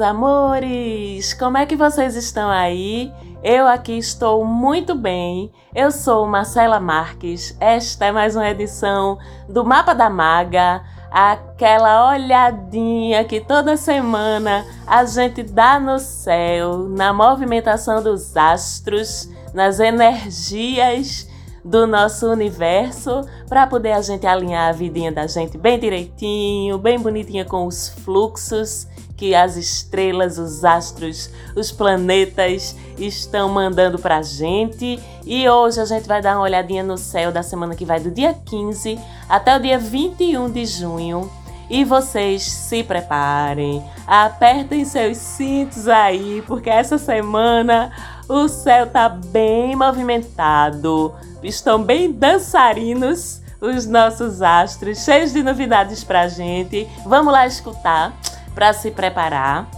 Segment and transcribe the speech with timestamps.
[0.00, 1.34] Meus amores!
[1.34, 3.12] Como é que vocês estão aí?
[3.42, 5.52] Eu aqui estou muito bem.
[5.74, 7.54] Eu sou Marcela Marques.
[7.60, 15.04] Esta é mais uma edição do Mapa da Maga, aquela olhadinha que toda semana a
[15.04, 21.28] gente dá no céu, na movimentação dos astros, nas energias
[21.62, 23.20] do nosso universo
[23.50, 27.90] para poder a gente alinhar a vidinha da gente bem direitinho, bem bonitinha com os
[27.90, 28.88] fluxos
[29.20, 34.98] que as estrelas, os astros, os planetas estão mandando pra gente.
[35.26, 38.10] E hoje a gente vai dar uma olhadinha no céu da semana que vai do
[38.10, 41.30] dia 15 até o dia 21 de junho.
[41.68, 47.92] E vocês se preparem, apertem seus cintos aí, porque essa semana
[48.26, 56.26] o céu tá bem movimentado, estão bem dançarinos os nossos astros, cheios de novidades pra
[56.26, 56.88] gente.
[57.04, 58.18] Vamos lá escutar
[58.54, 59.68] para se preparar.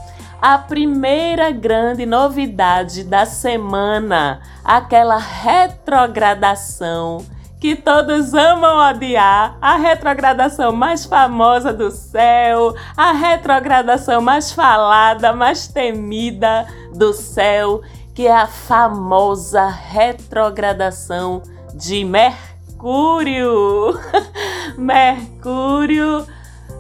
[0.41, 7.25] A primeira grande novidade da semana, aquela retrogradação
[7.63, 15.69] que todos amam odiar, a retrogradação mais famosa do céu, a retrogradação mais falada, mais
[15.69, 17.81] temida do céu,
[18.13, 21.41] que é a famosa retrogradação
[21.73, 23.97] de Mercúrio.
[24.77, 26.27] Mercúrio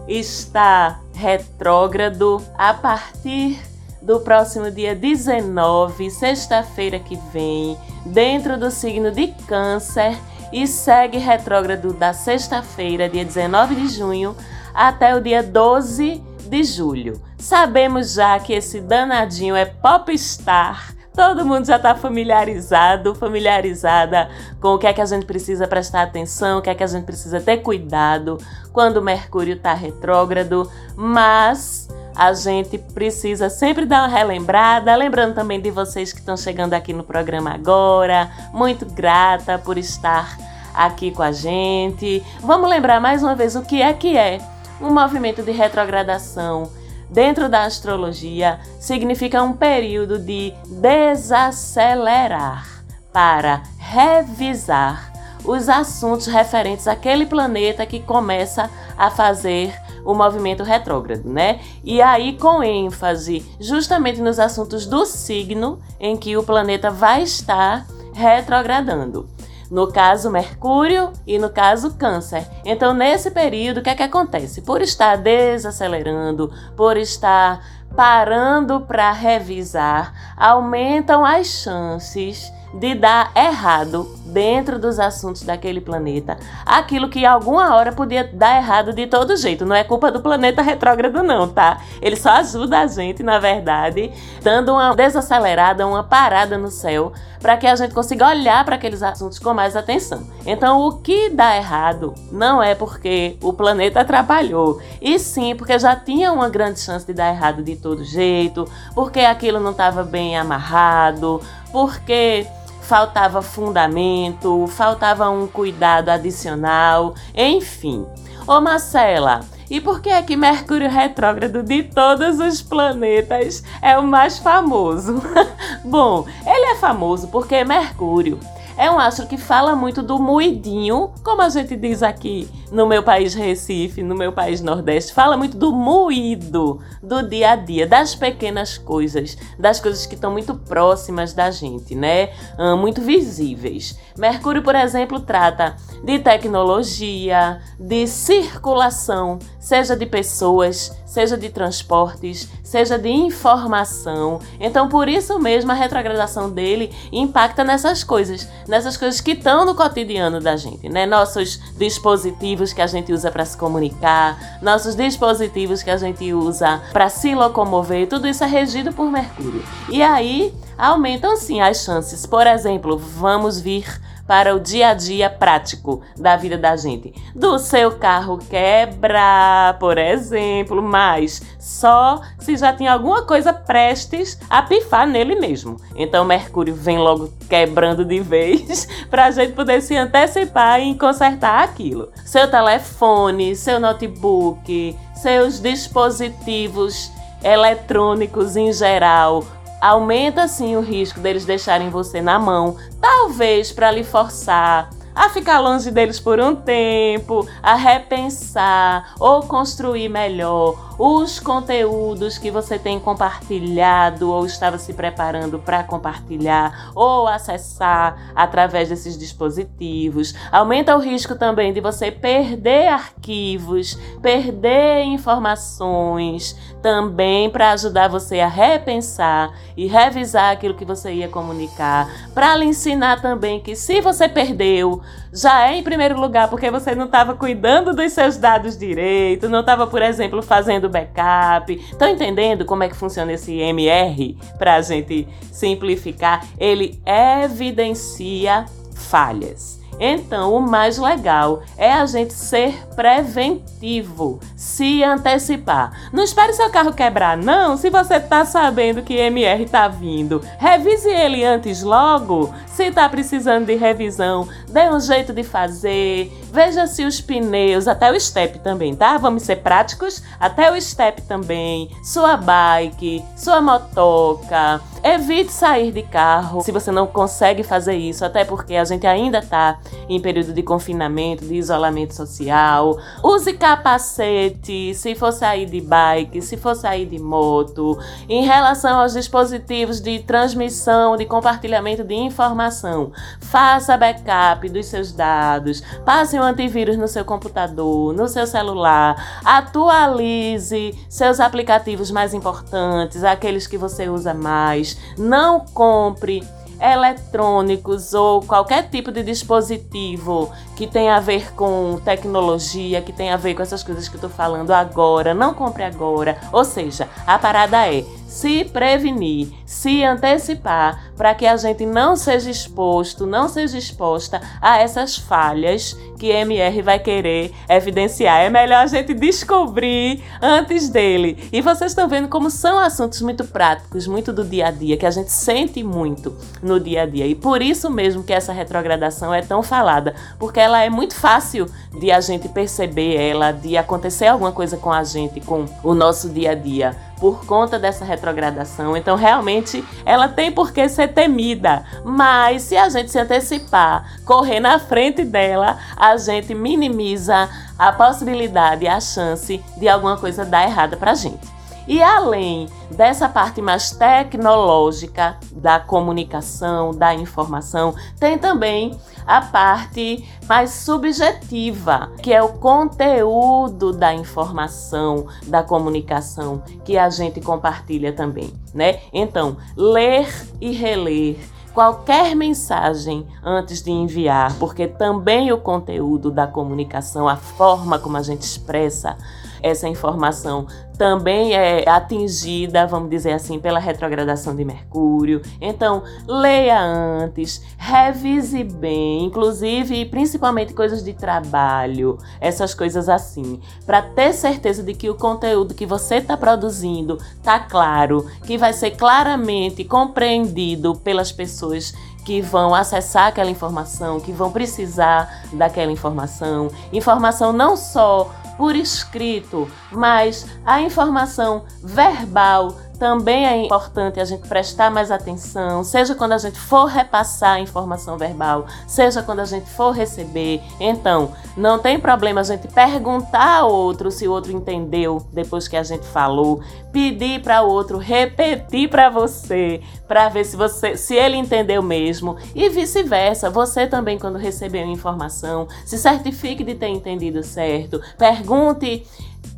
[0.08, 3.60] está retrógrado a partir
[4.00, 10.18] do próximo dia 19, sexta-feira que vem, dentro do signo de Câncer
[10.52, 14.36] e segue retrógrado da sexta-feira, dia 19 de junho,
[14.74, 17.20] até o dia 12 de julho.
[17.38, 24.30] Sabemos já que esse danadinho é popstar Todo mundo já está familiarizado, familiarizada
[24.60, 26.86] com o que é que a gente precisa prestar atenção, o que é que a
[26.86, 28.38] gente precisa ter cuidado
[28.72, 34.94] quando o Mercúrio está retrógrado, mas a gente precisa sempre dar uma relembrada.
[34.96, 40.38] Lembrando também de vocês que estão chegando aqui no programa agora, muito grata por estar
[40.74, 42.24] aqui com a gente.
[42.40, 44.40] Vamos lembrar mais uma vez o que é que é
[44.80, 46.70] um movimento de retrogradação
[47.12, 52.66] dentro da astrologia, significa um período de desacelerar
[53.12, 55.12] para revisar
[55.44, 59.74] os assuntos referentes àquele planeta que começa a fazer
[60.04, 61.60] o movimento retrógrado, né?
[61.84, 67.86] E aí com ênfase justamente nos assuntos do signo em que o planeta vai estar
[68.12, 69.28] retrogradando
[69.72, 72.46] no caso Mercúrio e no caso Câncer.
[72.62, 74.60] Então, nesse período, o que é que acontece?
[74.60, 77.64] Por estar desacelerando, por estar
[77.96, 86.38] parando para revisar, aumentam as chances de dar errado dentro dos assuntos daquele planeta.
[86.64, 89.66] Aquilo que alguma hora podia dar errado de todo jeito.
[89.66, 91.80] Não é culpa do planeta retrógrado, não, tá?
[92.00, 94.10] Ele só ajuda a gente, na verdade,
[94.42, 99.02] dando uma desacelerada, uma parada no céu, para que a gente consiga olhar para aqueles
[99.02, 100.26] assuntos com mais atenção.
[100.46, 105.96] Então, o que dá errado não é porque o planeta atrapalhou, e sim porque já
[105.96, 110.38] tinha uma grande chance de dar errado de todo jeito, porque aquilo não estava bem
[110.38, 111.40] amarrado,
[111.72, 112.46] porque
[112.92, 118.04] faltava fundamento, faltava um cuidado adicional, enfim.
[118.46, 124.02] Ô Marcela, e por que é que Mercúrio retrógrado de todos os planetas é o
[124.02, 125.22] mais famoso?
[125.82, 128.38] Bom, ele é famoso porque Mercúrio
[128.76, 133.02] é um astro que fala muito do moidinho, como a gente diz aqui no meu
[133.02, 138.14] país Recife, no meu país Nordeste, fala muito do moído, do dia a dia, das
[138.14, 142.30] pequenas coisas, das coisas que estão muito próximas da gente, né?
[142.78, 143.98] muito visíveis.
[144.16, 152.98] Mercúrio, por exemplo, trata de tecnologia, de circulação, seja de pessoas, seja de transportes, seja
[152.98, 154.40] de informação.
[154.58, 159.76] Então, por isso mesmo, a retrogradação dele impacta nessas coisas, nessas coisas que estão no
[159.76, 161.06] cotidiano da gente, né?
[161.06, 166.82] Nossos dispositivos que a gente usa para se comunicar, nossos dispositivos que a gente usa
[166.92, 169.64] para se locomover, tudo isso é regido por Mercúrio.
[169.88, 172.26] E aí aumentam sim as chances.
[172.26, 173.86] Por exemplo, vamos vir
[174.26, 177.12] para o dia a dia prático da vida da gente.
[177.34, 184.62] Do seu carro quebrar, por exemplo, mas só se já tinha alguma coisa prestes a
[184.62, 185.76] pifar nele mesmo.
[185.96, 191.62] Então Mercúrio vem logo quebrando de vez para a gente poder se antecipar e consertar
[191.64, 192.10] aquilo.
[192.24, 197.10] Seu telefone, seu notebook, seus dispositivos
[197.42, 199.44] eletrônicos em geral,
[199.82, 205.60] aumenta sim o risco deles deixarem você na mão, talvez para lhe forçar a ficar
[205.60, 213.00] longe deles por um tempo, a repensar ou construir melhor os conteúdos que você tem
[213.00, 220.34] compartilhado ou estava se preparando para compartilhar ou acessar através desses dispositivos.
[220.50, 228.48] Aumenta o risco também de você perder arquivos, perder informações, também para ajudar você a
[228.48, 234.28] repensar e revisar aquilo que você ia comunicar, para lhe ensinar também que se você
[234.28, 235.01] perdeu,
[235.32, 239.60] já é em primeiro lugar porque você não estava cuidando dos seus dados direito, não
[239.60, 241.72] estava, por exemplo, fazendo backup.
[241.74, 244.36] Estão entendendo como é que funciona esse MR?
[244.58, 248.64] Para a gente simplificar, ele evidencia
[248.94, 249.81] falhas.
[249.98, 256.10] Então, o mais legal é a gente ser preventivo, se antecipar.
[256.12, 257.76] Não espere seu carro quebrar, não.
[257.76, 262.52] Se você está sabendo que MR está vindo, revise ele antes logo.
[262.66, 266.32] Se está precisando de revisão, dê um jeito de fazer.
[266.52, 269.16] Veja se os pneus, até o step também, tá?
[269.18, 274.80] Vamos ser práticos, até o step também, sua bike, sua motoca.
[275.04, 279.38] Evite sair de carro se você não consegue fazer isso, até porque a gente ainda
[279.38, 282.96] está em período de confinamento, de isolamento social.
[283.20, 287.98] Use capacete se for sair de bike, se for sair de moto.
[288.28, 293.10] Em relação aos dispositivos de transmissão, de compartilhamento de informação,
[293.40, 300.94] faça backup dos seus dados, passe um antivírus no seu computador, no seu celular, atualize
[301.08, 304.91] seus aplicativos mais importantes, aqueles que você usa mais.
[305.16, 306.42] Não compre
[306.82, 313.36] eletrônicos ou qualquer tipo de dispositivo que tenha a ver com tecnologia, que tenha a
[313.36, 316.36] ver com essas coisas que eu tô falando agora, não compre agora.
[316.52, 322.50] Ou seja, a parada é se prevenir, se antecipar para que a gente não seja
[322.50, 328.42] exposto, não seja exposta a essas falhas que MR vai querer evidenciar.
[328.42, 331.48] É melhor a gente descobrir antes dele.
[331.50, 335.06] E vocês estão vendo como são assuntos muito práticos, muito do dia a dia, que
[335.06, 337.26] a gente sente muito no dia a dia.
[337.26, 341.66] E por isso mesmo que essa retrogradação é tão falada, porque ela é muito fácil
[341.98, 346.28] de a gente perceber ela, de acontecer alguma coisa com a gente, com o nosso
[346.28, 348.96] dia a dia por conta dessa retrogradação.
[348.96, 349.61] Então, realmente,
[350.04, 351.84] ela tem por que ser temida.
[352.04, 357.48] Mas se a gente se antecipar, correr na frente dela, a gente minimiza
[357.78, 361.61] a possibilidade, a chance de alguma coisa dar errada pra gente.
[361.86, 368.96] E além dessa parte mais tecnológica da comunicação, da informação, tem também
[369.26, 377.40] a parte mais subjetiva, que é o conteúdo da informação, da comunicação que a gente
[377.40, 379.00] compartilha também, né?
[379.12, 380.28] Então, ler
[380.60, 381.36] e reler
[381.74, 388.22] qualquer mensagem antes de enviar, porque também o conteúdo da comunicação, a forma como a
[388.22, 389.16] gente expressa
[389.62, 390.66] essa informação
[390.98, 395.42] também é atingida, vamos dizer assim, pela retrogradação de Mercúrio.
[395.60, 404.32] Então, leia antes, revise bem, inclusive principalmente coisas de trabalho, essas coisas assim, para ter
[404.32, 409.84] certeza de que o conteúdo que você está produzindo tá claro, que vai ser claramente
[409.84, 411.92] compreendido pelas pessoas
[412.24, 416.70] que vão acessar aquela informação, que vão precisar daquela informação.
[416.92, 418.30] Informação não só
[418.62, 426.14] por escrito, mas a informação verbal também é importante a gente prestar mais atenção, seja
[426.14, 430.60] quando a gente for repassar a informação verbal, seja quando a gente for receber.
[430.78, 435.76] Então, não tem problema a gente perguntar ao outro se o outro entendeu depois que
[435.76, 441.16] a gente falou, pedir para o outro repetir para você, para ver se você, se
[441.16, 443.50] ele entendeu mesmo e vice-versa.
[443.50, 448.00] Você também quando receber uma informação, se certifique de ter entendido certo.
[448.16, 449.04] Pergunte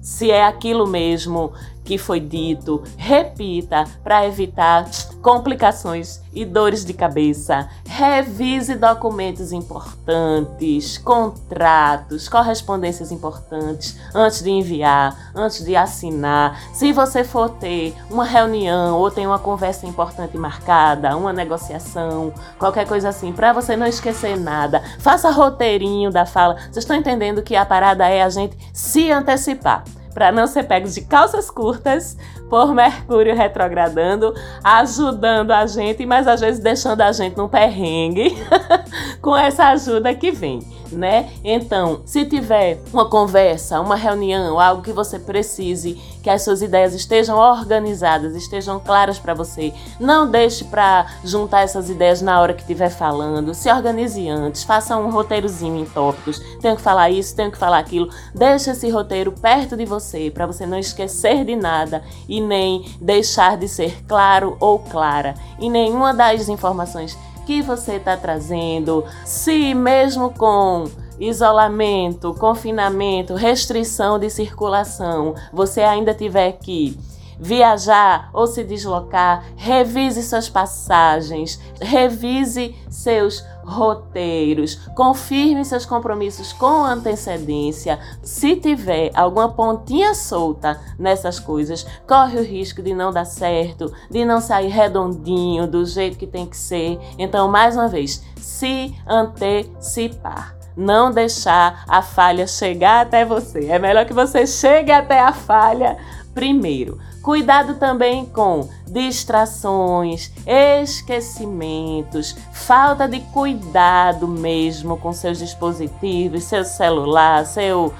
[0.01, 1.53] se é aquilo mesmo
[1.85, 4.89] que foi dito, repita para evitar
[5.23, 7.69] complicações e dores de cabeça.
[7.87, 16.61] Revise documentos importantes, contratos, correspondências importantes antes de enviar, antes de assinar.
[16.73, 22.87] Se você for ter uma reunião ou tem uma conversa importante marcada, uma negociação, qualquer
[22.87, 26.57] coisa assim, para você não esquecer nada, faça roteirinho da fala.
[26.57, 30.95] Vocês estão entendendo que a parada é a gente se antecipar para não ser pegos
[30.95, 32.17] de calças curtas
[32.49, 38.37] por Mercúrio retrogradando, ajudando a gente, mas às vezes deixando a gente num perrengue
[39.21, 40.61] com essa ajuda que vem.
[40.93, 41.31] né?
[41.43, 46.95] Então, se tiver uma conversa, uma reunião, algo que você precise que as suas ideias
[46.95, 52.63] estejam organizadas, estejam claras para você, não deixe para juntar essas ideias na hora que
[52.63, 53.55] estiver falando.
[53.55, 56.39] Se organize antes, faça um roteirozinho em tópicos.
[56.61, 58.09] Tenho que falar isso, tenho que falar aquilo.
[58.35, 63.57] Deixe esse roteiro perto de você para você não esquecer de nada e nem deixar
[63.57, 70.31] de ser claro ou clara em nenhuma das informações que você está trazendo, se mesmo
[70.31, 70.85] com
[71.21, 76.99] isolamento, confinamento, restrição de circulação, você ainda tiver que
[77.39, 87.99] viajar ou se deslocar, revise suas passagens, revise seus roteiros, confirme seus compromissos com antecedência.
[88.23, 94.25] Se tiver alguma pontinha solta nessas coisas, corre o risco de não dar certo, de
[94.25, 96.99] não sair redondinho do jeito que tem que ser.
[97.19, 103.67] Então, mais uma vez, se antecipar não deixar a falha chegar até você.
[103.67, 105.97] É melhor que você chegue até a falha
[106.35, 106.99] primeiro.
[107.25, 117.95] Cuidado também com distrações, esquecimentos, falta de cuidado mesmo com seus dispositivos, seu celular, seu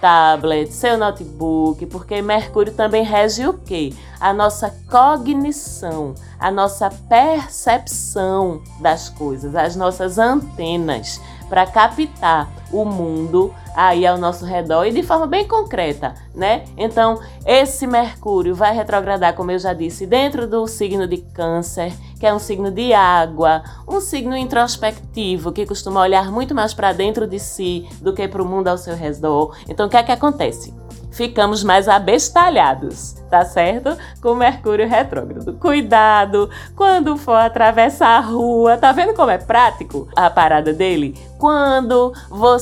[0.00, 3.92] tablet, seu notebook, porque Mercúrio também rege o quê?
[4.20, 13.54] A nossa cognição, a nossa percepção das coisas, as nossas antenas para captar o mundo
[13.74, 16.64] aí ao nosso redor e de forma bem concreta, né?
[16.76, 22.26] Então, esse Mercúrio vai retrogradar, como eu já disse, dentro do signo de Câncer, que
[22.26, 27.26] é um signo de água, um signo introspectivo que costuma olhar muito mais para dentro
[27.26, 29.56] de si do que para o mundo ao seu redor.
[29.68, 30.74] Então, o que é que acontece?
[31.18, 33.96] ficamos mais abestalhados, tá certo?
[34.22, 35.52] Com Mercúrio retrógrado.
[35.54, 38.76] Cuidado quando for atravessar a rua.
[38.76, 41.14] Tá vendo como é prático a parada dele?
[41.36, 42.57] Quando você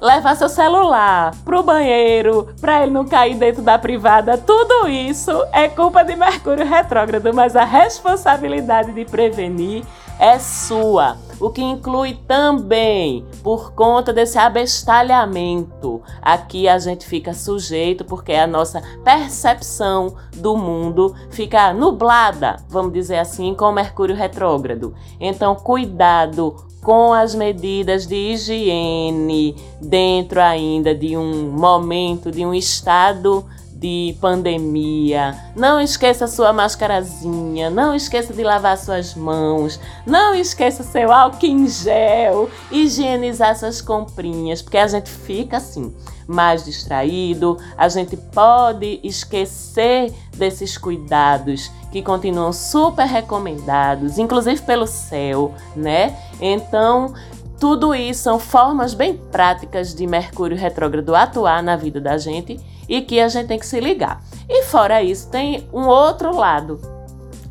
[0.00, 5.68] levar seu celular pro banheiro para ele não cair dentro da privada, tudo isso é
[5.68, 9.84] culpa de Mercúrio retrógrado, mas a responsabilidade de prevenir
[10.18, 18.04] é sua o que inclui também, por conta desse abestalhamento, aqui a gente fica sujeito
[18.04, 24.94] porque a nossa percepção do mundo fica nublada, vamos dizer assim, com Mercúrio retrógrado.
[25.18, 33.44] Então, cuidado com as medidas de higiene dentro ainda de um momento, de um estado
[33.80, 35.34] de pandemia.
[35.56, 41.66] Não esqueça sua mascarazinha, não esqueça de lavar suas mãos, não esqueça seu álcool em
[41.66, 45.94] gel, higienizar suas comprinhas, porque a gente fica assim
[46.28, 55.54] mais distraído, a gente pode esquecer desses cuidados que continuam super recomendados, inclusive pelo céu,
[55.74, 56.16] né?
[56.40, 57.14] Então,
[57.58, 63.00] tudo isso são formas bem práticas de Mercúrio retrógrado atuar na vida da gente e
[63.00, 64.20] que a gente tem que se ligar.
[64.48, 66.80] E fora isso, tem um outro lado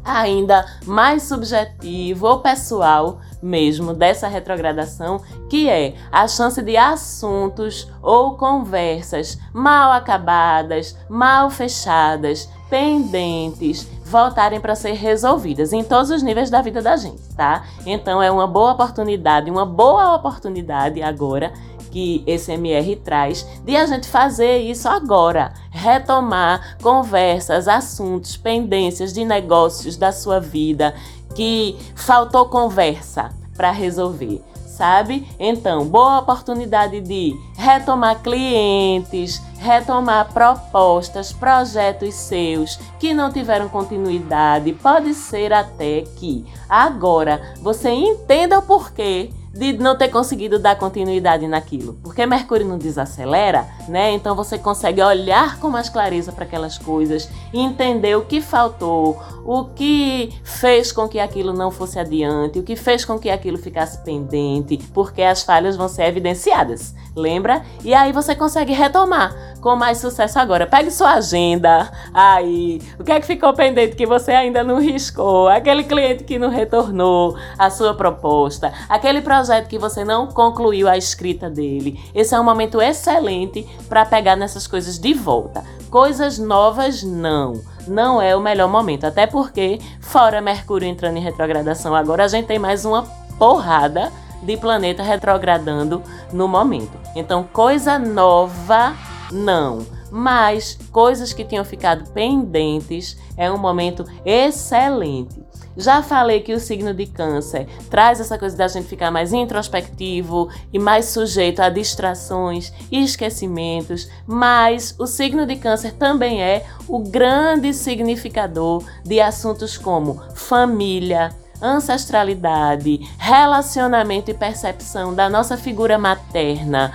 [0.03, 8.35] ainda mais subjetivo ou pessoal mesmo dessa retrogradação, que é a chance de assuntos ou
[8.35, 16.61] conversas mal acabadas, mal fechadas, pendentes, voltarem para ser resolvidas em todos os níveis da
[16.61, 17.63] vida da gente, tá?
[17.85, 21.53] Então é uma boa oportunidade, uma boa oportunidade agora
[21.91, 29.25] que esse MR traz de a gente fazer isso agora, retomar conversas, assuntos, pendências de
[29.25, 30.95] negócios da sua vida
[31.35, 34.41] que faltou conversa para resolver.
[34.65, 35.27] Sabe?
[35.37, 44.71] Então, boa oportunidade de retomar clientes, retomar propostas, projetos seus que não tiveram continuidade.
[44.71, 51.47] Pode ser até que agora você entenda o porquê de não ter conseguido dar continuidade
[51.47, 51.97] naquilo.
[52.03, 54.11] Porque Mercúrio não desacelera, né?
[54.11, 59.65] Então você consegue olhar com mais clareza para aquelas coisas entender o que faltou, o
[59.65, 63.97] que fez com que aquilo não fosse adiante, o que fez com que aquilo ficasse
[64.03, 66.93] pendente, porque as falhas vão ser evidenciadas.
[67.15, 67.63] Lembra?
[67.83, 70.65] E aí você consegue retomar com mais sucesso agora.
[70.65, 72.81] Pegue sua agenda aí.
[72.99, 75.47] O que é que ficou pendente que você ainda não riscou?
[75.47, 80.97] Aquele cliente que não retornou a sua proposta, aquele projeto que você não concluiu a
[80.97, 81.97] escrita dele.
[82.13, 85.63] Esse é um momento excelente para pegar nessas coisas de volta.
[85.89, 89.05] Coisas novas não não é o melhor momento.
[89.05, 93.03] Até porque, fora Mercúrio entrando em retrogradação agora, a gente tem mais uma
[93.39, 94.11] porrada
[94.43, 96.97] de planeta retrogradando no momento.
[97.15, 98.93] Então, coisa nova
[99.31, 99.85] não.
[100.11, 105.48] Mas coisas que tinham ficado pendentes é um momento excelente.
[105.79, 110.49] Já falei que o signo de Câncer traz essa coisa da gente ficar mais introspectivo
[110.73, 116.99] e mais sujeito a distrações e esquecimentos, mas o signo de Câncer também é o
[116.99, 121.29] grande significador de assuntos como família,
[121.61, 126.91] ancestralidade, relacionamento e percepção da nossa figura materna,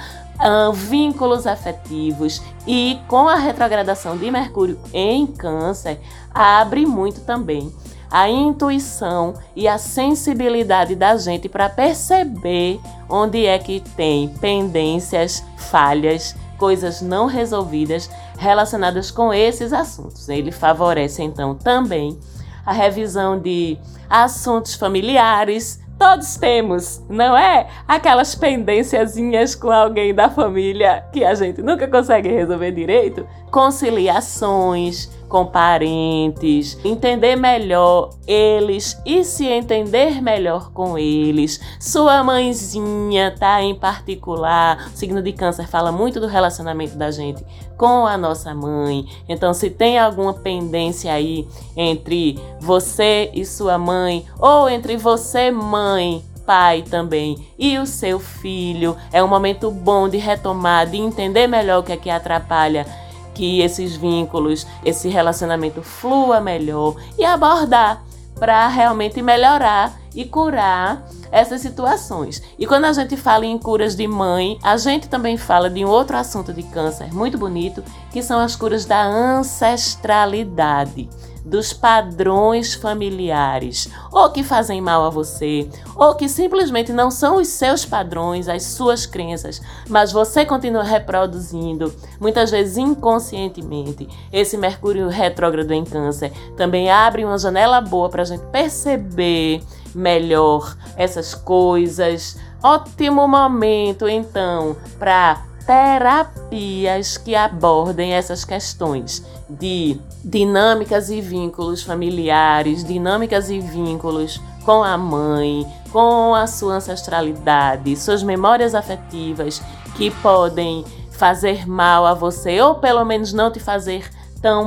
[0.75, 5.99] vínculos afetivos e com a retrogradação de Mercúrio em Câncer,
[6.35, 7.73] abre muito também
[8.15, 16.37] a intuição e a sensibilidade da gente para perceber onde é que tem pendências, falhas,
[16.57, 20.29] coisas não resolvidas relacionadas com esses assuntos.
[20.29, 22.17] Ele favorece então também
[22.65, 23.77] a revisão de
[24.09, 27.69] assuntos familiares, Todos temos, não é?
[27.87, 33.27] Aquelas pendênciazinhas com alguém da família que a gente nunca consegue resolver direito.
[33.55, 41.61] Conciliações com parentes, entender melhor eles e se entender melhor com eles.
[41.79, 43.63] Sua mãezinha, tá?
[43.63, 47.47] Em particular, o signo de Câncer fala muito do relacionamento da gente
[47.77, 49.07] com a nossa mãe.
[49.29, 51.47] Então, se tem alguma pendência aí
[51.77, 58.97] entre você e sua mãe, ou entre você, mãe, pai também e o seu filho.
[59.13, 63.04] É um momento bom de retomar, de entender melhor o que é que atrapalha
[63.35, 68.05] que esses vínculos, esse relacionamento flua melhor e abordar
[68.39, 72.43] para realmente melhorar e curar essas situações.
[72.59, 75.89] E quando a gente fala em curas de mãe, a gente também fala de um
[75.89, 81.09] outro assunto de câncer muito bonito, que são as curas da ancestralidade
[81.45, 87.49] dos padrões familiares, ou que fazem mal a você, ou que simplesmente não são os
[87.49, 94.09] seus padrões, as suas crenças, mas você continua reproduzindo, muitas vezes inconscientemente.
[94.33, 99.63] Esse Mercúrio retrógrado em Câncer também abre uma janela boa para a gente perceber
[99.95, 102.39] melhor essas coisas.
[102.63, 113.51] Ótimo momento, então, para terapias que abordem essas questões de dinâmicas e vínculos familiares, dinâmicas
[113.51, 119.63] e vínculos com a mãe, com a sua ancestralidade, suas memórias afetivas
[119.97, 124.24] que podem fazer mal a você ou pelo menos não te fazer tão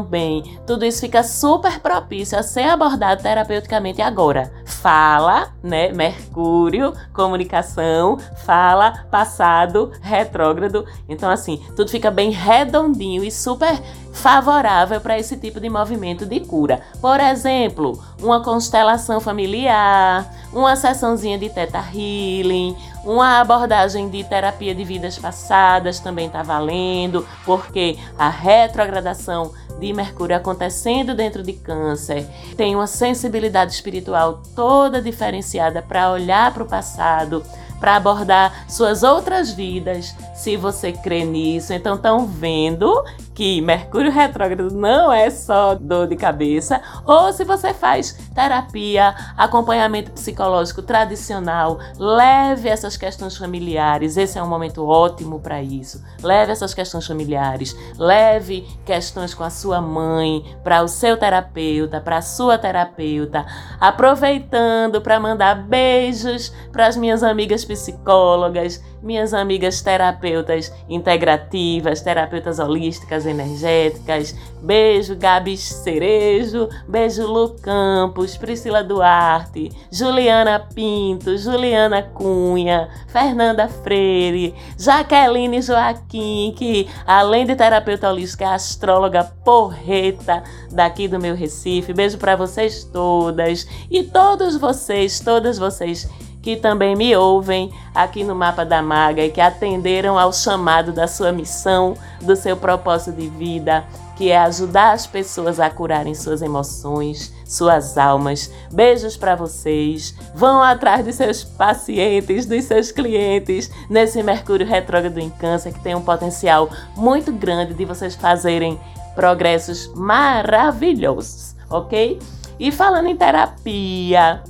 [0.09, 0.59] bem.
[0.65, 4.51] Tudo isso fica super propício a ser abordado terapeuticamente agora.
[4.65, 5.91] Fala, né?
[5.91, 10.83] Mercúrio, comunicação, fala, passado, retrógrado.
[11.07, 13.79] Então, assim, tudo fica bem redondinho e super
[14.13, 16.81] favorável para esse tipo de movimento de cura.
[16.99, 24.83] Por exemplo, uma constelação familiar, uma sessãozinha de teta healing, uma abordagem de terapia de
[24.83, 32.75] vidas passadas também está valendo, porque a retrogradação de Mercúrio acontecendo dentro de Câncer tem
[32.75, 37.43] uma sensibilidade espiritual toda diferenciada para olhar para o passado,
[37.79, 41.73] para abordar suas outras vidas, se você crê nisso.
[41.73, 43.03] Então, estão vendo
[43.37, 50.09] que Mercúrio retrógrado não é só dor de cabeça, ou se você faz terapia, acompanhamento
[50.09, 54.17] psicológico tradicional, leve essas questões familiares.
[54.17, 56.03] Esse é um momento ótimo para isso.
[56.23, 62.17] Leve essas questões familiares, leve questões com a sua mãe para o seu terapeuta, para
[62.17, 63.45] a sua terapeuta,
[63.79, 73.25] aproveitando para mandar beijos para as minhas amigas psicólogas, minhas amigas terapeutas integrativas, terapeutas holísticas
[73.25, 74.35] energéticas.
[74.61, 76.69] Beijo, Gabi Cerejo.
[76.87, 87.45] Beijo, Lu Campos, Priscila Duarte, Juliana Pinto, Juliana Cunha, Fernanda Freire, Jaqueline Joaquim, que além
[87.45, 91.93] de terapeuta holística, é astróloga porreta daqui do meu Recife.
[91.93, 96.09] Beijo para vocês todas e todos vocês, todas vocês
[96.47, 101.05] que também me ouvem aqui no Mapa da Maga e que atenderam ao chamado da
[101.05, 103.83] sua missão, do seu propósito de vida,
[104.15, 108.49] que é ajudar as pessoas a curarem suas emoções, suas almas.
[108.71, 110.15] Beijos para vocês.
[110.33, 115.95] Vão atrás de seus pacientes, dos seus clientes nesse Mercúrio retrógrado em Câncer que tem
[115.95, 118.79] um potencial muito grande de vocês fazerem
[119.15, 122.17] progressos maravilhosos, ok?
[122.57, 124.41] E falando em terapia,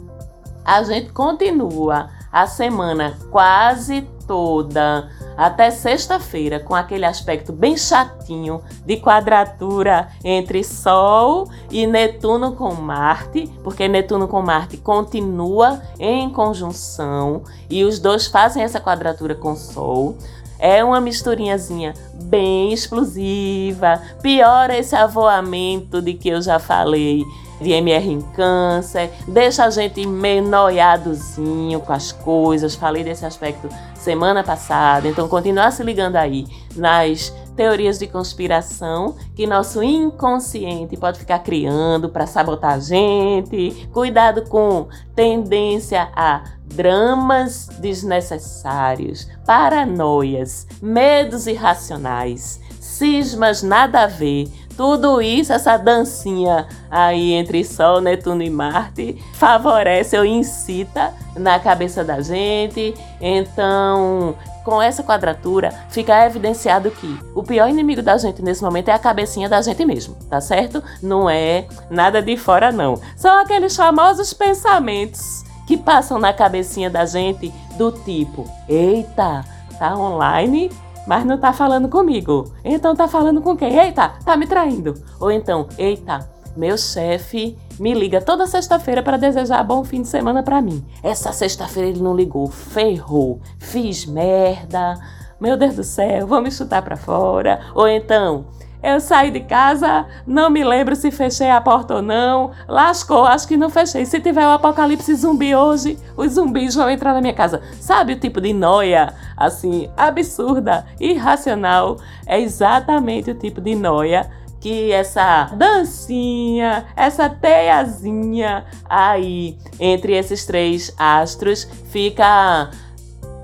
[0.67, 8.97] a gente continua a semana quase toda até sexta-feira com aquele aspecto bem chatinho de
[8.97, 17.85] quadratura entre Sol e Netuno com Marte, porque Netuno com Marte continua em conjunção e
[17.85, 20.17] os dois fazem essa quadratura com Sol.
[20.59, 24.01] É uma misturinhazinha bem explosiva.
[24.21, 27.23] Piora esse avoamento de que eu já falei
[27.59, 32.75] de MR em câncer, deixa a gente meio noiadozinho com as coisas.
[32.75, 39.47] Falei desse aspecto semana passada, então continuar se ligando aí nas teorias de conspiração que
[39.47, 43.89] nosso inconsciente pode ficar criando para sabotar a gente.
[43.91, 54.49] Cuidado com tendência a dramas desnecessários, paranoias, medos irracionais, cismas nada a ver.
[54.77, 62.03] Tudo isso, essa dancinha aí entre Sol, Netuno e Marte, favorece ou incita na cabeça
[62.03, 62.93] da gente.
[63.19, 68.93] Então, com essa quadratura, fica evidenciado que o pior inimigo da gente nesse momento é
[68.93, 70.83] a cabecinha da gente mesmo, tá certo?
[71.01, 73.01] Não é nada de fora, não.
[73.15, 79.43] São aqueles famosos pensamentos que passam na cabecinha da gente do tipo: eita,
[79.79, 80.69] tá online,
[81.07, 82.53] mas não tá falando comigo.
[82.63, 83.79] Então tá falando com quem?
[83.79, 84.93] Eita, tá me traindo.
[85.19, 90.43] Ou então, eita, meu chefe me liga toda sexta-feira para desejar bom fim de semana
[90.43, 90.83] para mim.
[91.01, 94.95] Essa sexta-feira ele não ligou, ferrou, fiz merda.
[95.39, 97.61] Meu Deus do céu, vou me chutar para fora.
[97.75, 98.45] Ou então,
[98.81, 102.51] eu saí de casa, não me lembro se fechei a porta ou não.
[102.67, 104.05] Lascou, acho que não fechei.
[104.05, 107.61] Se tiver o um apocalipse zumbi hoje, os zumbis vão entrar na minha casa.
[107.79, 111.97] Sabe o tipo de noia, assim, absurda, irracional?
[112.25, 120.93] É exatamente o tipo de noia que essa dancinha, essa teiazinha aí entre esses três
[120.97, 122.69] astros fica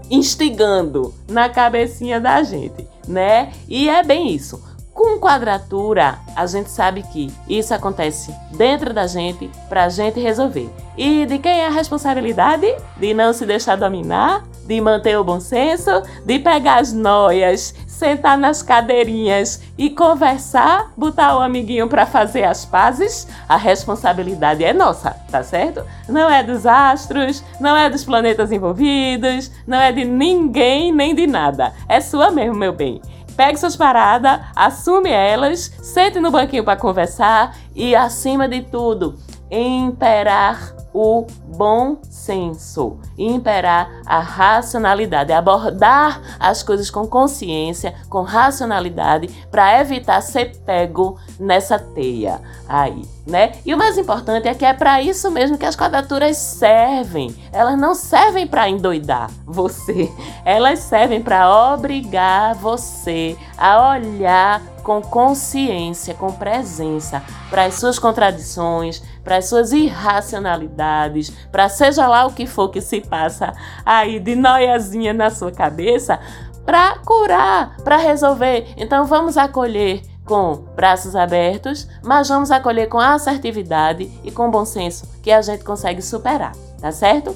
[0.10, 3.52] instigando na cabecinha da gente, né?
[3.68, 4.73] E é bem isso.
[4.94, 10.70] Com quadratura, a gente sabe que isso acontece dentro da gente para a gente resolver.
[10.96, 12.68] E de quem é a responsabilidade?
[12.98, 15.90] De não se deixar dominar, de manter o bom senso,
[16.24, 22.64] de pegar as noias, sentar nas cadeirinhas e conversar, botar o amiguinho para fazer as
[22.64, 23.28] pazes.
[23.50, 25.84] A responsabilidade é nossa, tá certo?
[26.08, 31.26] Não é dos astros, não é dos planetas envolvidos, não é de ninguém nem de
[31.26, 31.74] nada.
[31.90, 33.02] É sua mesmo, meu bem.
[33.36, 39.18] Pegue suas paradas, assume elas, sente no banquinho para conversar e, acima de tudo,
[39.50, 49.80] imperar o bom senso, imperar a racionalidade, abordar as coisas com consciência, com racionalidade, para
[49.82, 53.54] evitar ser pego nessa teia aí, né?
[53.66, 57.36] E o mais importante é que é para isso mesmo que as quadraturas servem.
[57.52, 60.12] Elas não servem para endoidar você,
[60.46, 69.02] elas servem para obrigar você a olhar com consciência, com presença para as suas contradições,
[69.24, 73.54] para as suas irracionalidades, para seja lá o que for que se passa
[73.86, 76.20] aí de noiazinha na sua cabeça,
[76.66, 78.74] para curar, para resolver.
[78.78, 85.08] Então vamos acolher com braços abertos, mas vamos acolher com assertividade e com bom senso
[85.22, 87.36] que a gente consegue superar, tá certo?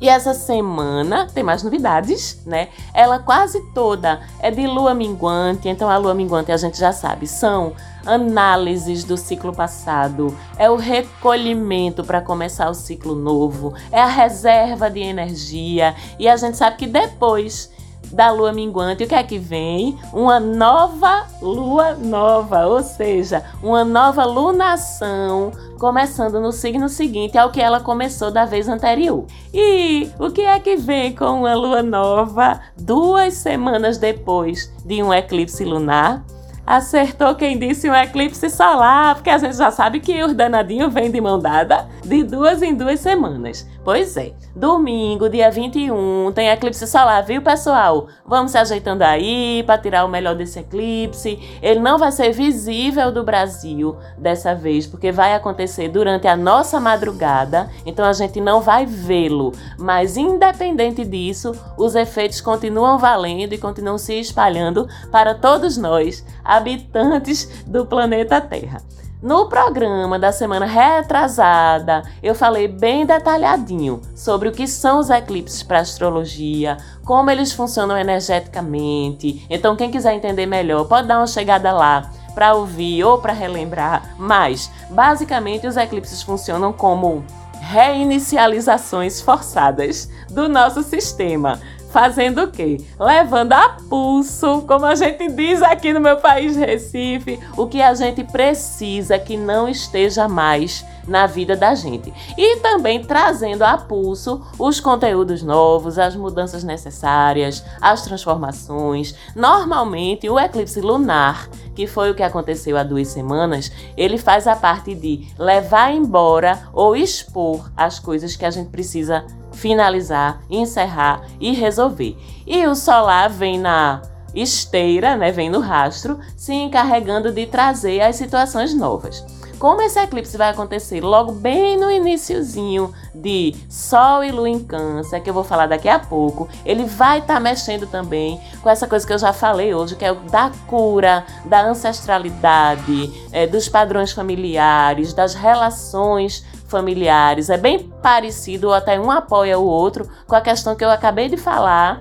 [0.00, 2.68] E essa semana tem mais novidades, né?
[2.94, 7.26] Ela quase toda é de lua minguante, então a lua minguante a gente já sabe,
[7.26, 7.72] são
[8.06, 14.88] análises do ciclo passado, é o recolhimento para começar o ciclo novo, é a reserva
[14.88, 17.70] de energia, e a gente sabe que depois
[18.12, 19.98] da lua minguante, o que é que vem?
[20.12, 27.60] Uma nova lua nova, ou seja, uma nova lunação começando no signo seguinte ao que
[27.60, 29.24] ela começou da vez anterior.
[29.54, 35.14] E o que é que vem com uma lua nova duas semanas depois de um
[35.14, 36.24] eclipse lunar?
[36.66, 41.10] Acertou quem disse um eclipse solar, porque a gente já sabe que os danadinhos vêm
[41.10, 43.66] de mão dada de duas em duas semanas.
[43.84, 48.08] Pois é, domingo, dia 21, tem eclipse solar, viu, pessoal?
[48.26, 51.38] Vamos se ajeitando aí para tirar o melhor desse eclipse.
[51.62, 56.78] Ele não vai ser visível do Brasil dessa vez, porque vai acontecer durante a nossa
[56.78, 59.52] madrugada, então a gente não vai vê-lo.
[59.78, 67.64] Mas independente disso, os efeitos continuam valendo e continuam se espalhando para todos nós, habitantes
[67.66, 68.82] do planeta Terra.
[69.20, 75.60] No programa da semana retrasada, eu falei bem detalhadinho sobre o que são os eclipses
[75.60, 79.44] para astrologia, como eles funcionam energeticamente.
[79.50, 84.14] Então, quem quiser entender melhor, pode dar uma chegada lá para ouvir ou para relembrar.
[84.16, 87.24] Mas, basicamente, os eclipses funcionam como
[87.60, 91.60] reinicializações forçadas do nosso sistema.
[91.90, 92.78] Fazendo o quê?
[92.98, 97.94] Levando a pulso, como a gente diz aqui no meu país Recife, o que a
[97.94, 102.12] gente precisa que não esteja mais na vida da gente.
[102.36, 109.14] E também trazendo a pulso os conteúdos novos, as mudanças necessárias, as transformações.
[109.34, 114.54] Normalmente, o eclipse lunar, que foi o que aconteceu há duas semanas, ele faz a
[114.54, 121.52] parte de levar embora ou expor as coisas que a gente precisa finalizar, encerrar e
[121.52, 122.16] resolver.
[122.46, 124.02] E o solar vem na
[124.34, 129.24] esteira, né, vem no rastro, se encarregando de trazer as situações novas.
[129.58, 135.20] Como esse eclipse vai acontecer logo bem no iníciozinho de Sol e Lua em Câncer,
[135.20, 138.86] que eu vou falar daqui a pouco, ele vai estar tá mexendo também com essa
[138.86, 143.68] coisa que eu já falei hoje, que é o da cura, da ancestralidade, é, dos
[143.68, 147.50] padrões familiares, das relações familiares.
[147.50, 151.28] É bem parecido, ou até um apoia o outro, com a questão que eu acabei
[151.28, 152.00] de falar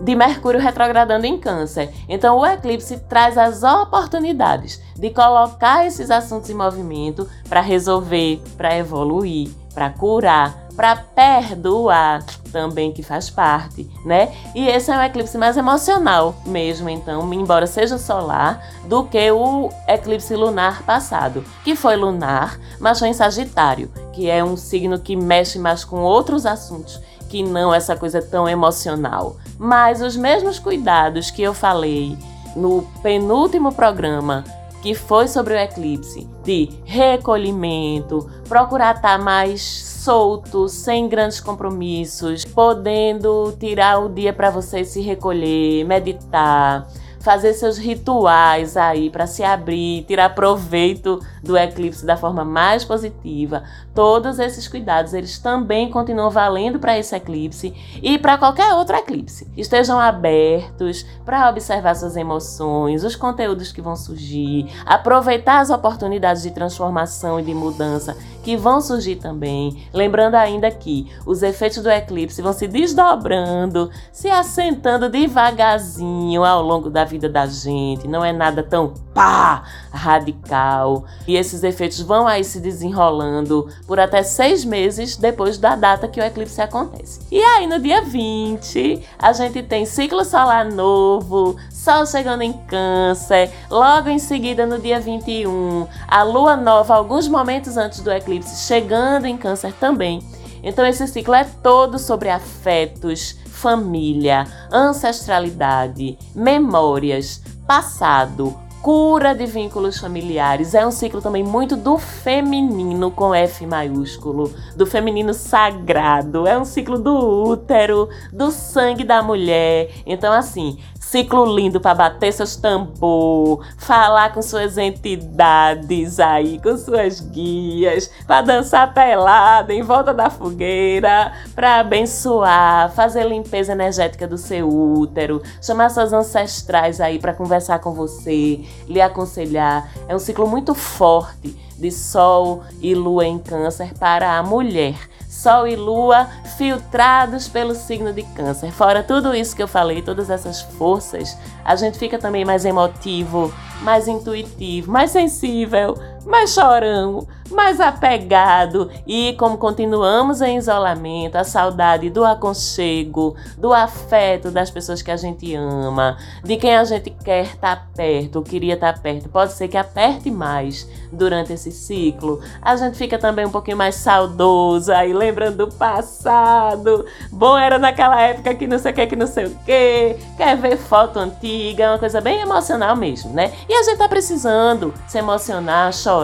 [0.00, 1.92] de Mercúrio retrogradando em Câncer.
[2.08, 8.76] Então, o eclipse traz as oportunidades de colocar esses assuntos em movimento para resolver, para
[8.76, 14.34] evoluir, para curar, para perdoar também que faz parte, né?
[14.54, 19.70] E esse é um eclipse mais emocional mesmo, então, embora seja solar, do que o
[19.86, 25.14] eclipse lunar passado, que foi lunar, mas foi em Sagitário, que é um signo que
[25.14, 29.36] mexe mais com outros assuntos que não essa coisa tão emocional.
[29.56, 32.18] Mas os mesmos cuidados que eu falei
[32.56, 34.44] no penúltimo programa,
[34.82, 43.54] que foi sobre o eclipse, de recolhimento, procurar estar mais solto, sem grandes compromissos, podendo
[43.60, 46.88] tirar o dia para você se recolher, meditar,
[47.20, 53.62] fazer seus rituais aí para se abrir, tirar proveito do eclipse da forma mais positiva.
[53.94, 59.46] Todos esses cuidados, eles também continuam valendo para esse eclipse e para qualquer outro eclipse.
[59.56, 66.50] Estejam abertos para observar suas emoções, os conteúdos que vão surgir, aproveitar as oportunidades de
[66.50, 69.84] transformação e de mudança que vão surgir também.
[69.92, 76.90] Lembrando ainda que os efeitos do eclipse vão se desdobrando, se assentando devagarzinho ao longo
[76.90, 78.08] da vida da gente.
[78.08, 81.04] Não é nada tão pá radical.
[81.26, 86.20] E esses efeitos vão aí se desenrolando por até seis meses depois da data que
[86.20, 87.20] o eclipse acontece.
[87.30, 93.50] E aí, no dia 20, a gente tem ciclo solar novo, Sol chegando em Câncer,
[93.70, 99.26] logo em seguida, no dia 21, a Lua nova, alguns momentos antes do eclipse, chegando
[99.26, 100.22] em Câncer também.
[100.62, 110.74] Então, esse ciclo é todo sobre afetos, família, ancestralidade, memórias, passado, cura de vínculos familiares.
[110.74, 116.46] É um ciclo também muito do feminino com F maiúsculo, do feminino sagrado.
[116.46, 119.90] É um ciclo do útero, do sangue da mulher.
[120.06, 120.78] Então, assim,
[121.10, 128.42] Ciclo lindo para bater seus tambor, falar com suas entidades aí, com suas guias, para
[128.42, 135.90] dançar pelada em volta da fogueira, para abençoar, fazer limpeza energética do seu útero, chamar
[135.90, 139.92] suas ancestrais aí para conversar com você, lhe aconselhar.
[140.06, 144.94] É um ciclo muito forte de Sol e Lua em Câncer para a mulher.
[145.40, 148.70] Sol e Lua filtrados pelo signo de Câncer.
[148.70, 153.50] Fora tudo isso que eu falei, todas essas forças, a gente fica também mais emotivo,
[153.80, 158.90] mais intuitivo, mais sensível, mais chorão, mais apegado.
[159.06, 165.16] E como continuamos em isolamento, a saudade do aconchego, do afeto das pessoas que a
[165.16, 169.52] gente ama, de quem a gente quer estar tá perto, queria estar tá perto, pode
[169.52, 172.40] ser que aperte mais durante esse ciclo.
[172.62, 177.04] A gente fica também um pouquinho mais saudoso, aí lembrando do passado.
[177.30, 180.16] Bom era naquela época que não sei o que, que não sei o que.
[180.36, 183.52] Quer ver foto antiga, é uma coisa bem emocional mesmo, né?
[183.68, 186.19] E a gente tá precisando se emocionar, chorar,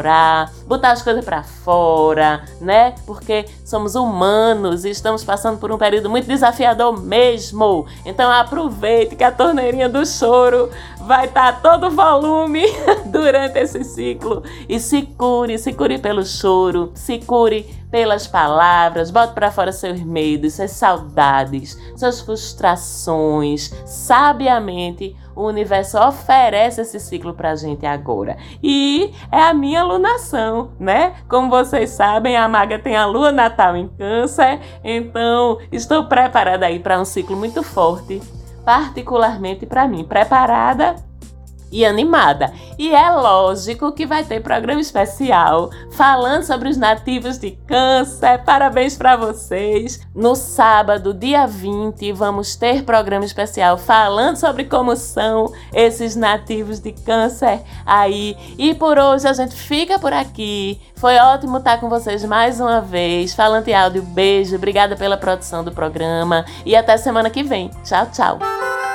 [0.66, 2.94] botar as coisas para fora, né?
[3.06, 7.86] Porque somos humanos e estamos passando por um período muito desafiador mesmo.
[8.04, 12.64] Então aproveite que a torneirinha do choro vai estar tá todo volume
[13.06, 19.32] durante esse ciclo e se cure, se cure pelo choro, se cure pelas palavras, bote
[19.32, 27.56] para fora seus medos, suas saudades, suas frustrações, sabiamente o universo oferece esse ciclo pra
[27.56, 28.36] gente agora.
[28.62, 31.14] E é a minha alunação, né?
[31.26, 36.78] Como vocês sabem, a Maga tem a lua natal em Câncer, então estou preparada aí
[36.78, 38.20] para um ciclo muito forte,
[38.62, 40.04] particularmente para mim.
[40.04, 40.96] Preparada?
[41.70, 42.52] E animada.
[42.78, 48.42] E é lógico que vai ter programa especial falando sobre os nativos de Câncer.
[48.44, 50.00] Parabéns para vocês.
[50.14, 56.92] No sábado, dia 20, vamos ter programa especial falando sobre como são esses nativos de
[56.92, 58.36] Câncer aí.
[58.58, 60.80] E por hoje a gente fica por aqui.
[60.96, 63.34] Foi ótimo estar com vocês mais uma vez.
[63.34, 64.56] Falando em áudio, beijo.
[64.56, 67.70] Obrigada pela produção do programa e até semana que vem.
[67.84, 68.85] Tchau, tchau.